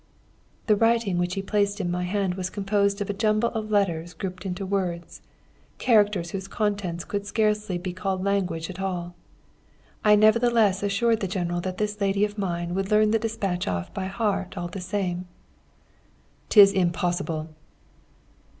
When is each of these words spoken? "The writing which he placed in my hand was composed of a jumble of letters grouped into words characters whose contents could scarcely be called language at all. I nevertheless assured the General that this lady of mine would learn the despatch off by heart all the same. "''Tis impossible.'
"The 0.65 0.75
writing 0.75 1.19
which 1.19 1.35
he 1.35 1.43
placed 1.43 1.79
in 1.79 1.91
my 1.91 2.01
hand 2.05 2.33
was 2.33 2.49
composed 2.49 3.01
of 3.01 3.09
a 3.11 3.13
jumble 3.13 3.49
of 3.49 3.69
letters 3.69 4.15
grouped 4.15 4.47
into 4.47 4.65
words 4.65 5.21
characters 5.77 6.31
whose 6.31 6.47
contents 6.47 7.03
could 7.05 7.27
scarcely 7.27 7.77
be 7.77 7.93
called 7.93 8.23
language 8.23 8.67
at 8.71 8.79
all. 8.81 9.13
I 10.03 10.15
nevertheless 10.15 10.81
assured 10.81 11.19
the 11.19 11.27
General 11.27 11.61
that 11.61 11.77
this 11.77 12.01
lady 12.01 12.25
of 12.25 12.39
mine 12.39 12.73
would 12.73 12.89
learn 12.89 13.11
the 13.11 13.19
despatch 13.19 13.67
off 13.67 13.93
by 13.93 14.05
heart 14.05 14.57
all 14.57 14.69
the 14.69 14.81
same. 14.81 15.27
"''Tis 16.49 16.73
impossible.' 16.73 17.49